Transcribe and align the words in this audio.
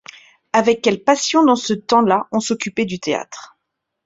Avec 0.51 0.81
quelle 0.81 1.03
passion 1.03 1.43
dans 1.45 1.55
ce 1.55 1.73
temps-là 1.73 2.27
on 2.31 2.39
s'occupait 2.39 2.85
du 2.85 2.99
théâtre! 2.99 3.55